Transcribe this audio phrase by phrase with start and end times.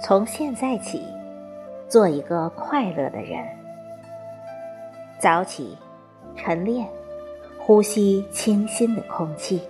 [0.00, 1.02] 从现在起，
[1.88, 3.44] 做一个快乐的人。
[5.18, 5.76] 早起，
[6.36, 6.86] 晨练，
[7.58, 9.60] 呼吸清新的空气。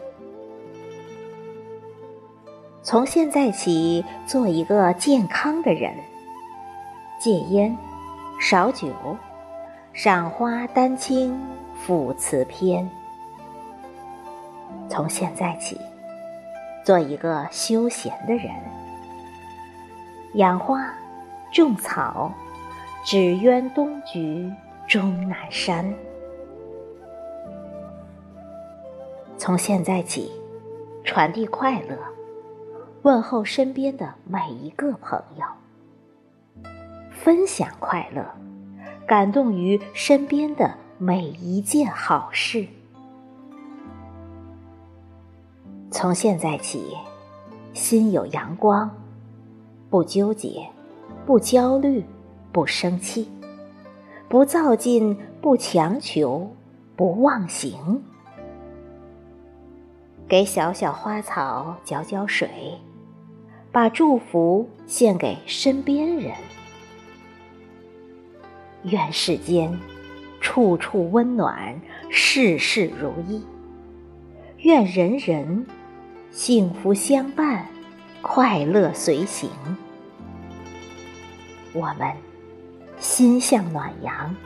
[2.83, 5.95] 从现在起，做一个健康的人。
[7.19, 7.77] 戒烟，
[8.39, 8.93] 少酒，
[9.95, 11.41] 赏花丹青
[11.75, 12.89] 赋词篇。
[14.91, 15.81] 从现在起，
[16.85, 18.53] 做一个休闲的人。
[20.39, 20.89] 养花，
[21.53, 22.33] 种草，
[23.05, 24.49] 只愿东菊
[24.87, 25.93] 终南山。
[29.37, 30.31] 从现在起，
[31.03, 31.99] 传递快乐，
[33.03, 35.45] 问候身边的每一个朋友，
[37.11, 38.25] 分享快乐，
[39.09, 42.65] 感动于身边的每一件好事。
[45.91, 46.97] 从现在起，
[47.73, 48.89] 心有阳光。
[49.91, 50.69] 不纠结，
[51.25, 52.05] 不焦虑，
[52.53, 53.29] 不生气，
[54.29, 56.51] 不造进，不强求，
[56.95, 58.03] 不忘形。
[60.29, 62.51] 给小小花草浇浇水，
[63.73, 66.35] 把祝福献给身边人。
[68.85, 69.75] 愿世间
[70.39, 71.81] 处处温暖，
[72.11, 73.43] 事事如意。
[74.59, 75.67] 愿人人
[76.31, 77.67] 幸福相伴。
[78.31, 79.49] 快乐随行，
[81.73, 82.13] 我们
[82.99, 84.37] 心向暖阳，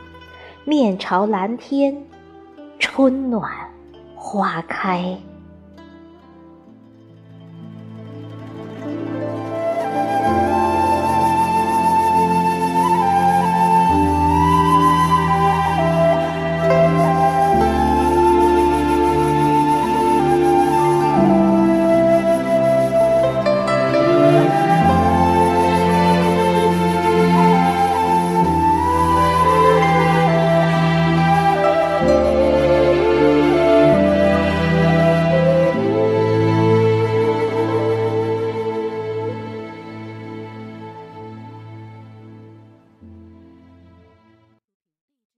[0.63, 2.05] 面朝蓝天，
[2.79, 3.51] 春暖
[4.15, 5.19] 花开。